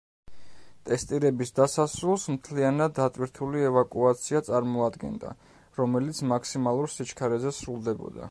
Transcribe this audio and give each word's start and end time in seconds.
ტესტირების 0.89 1.51
დასასრულს 1.59 2.23
მთლიანად 2.37 2.95
დატვირთული 3.01 3.61
ევაკუაცია 3.67 4.41
წარმოადგენდა, 4.49 5.35
რომელიც 5.83 6.23
მაქსიმალურ 6.35 6.93
სიჩქარეზე 6.97 7.55
სრულდებოდა. 7.61 8.19